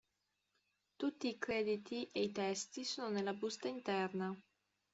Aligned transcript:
Tutti 0.95 1.27
i 1.27 1.37
crediti 1.37 2.09
e 2.11 2.23
i 2.23 2.31
testi 2.31 2.83
sono 2.83 3.09
nella 3.09 3.33
busta 3.35 3.67
interna. 3.67 4.35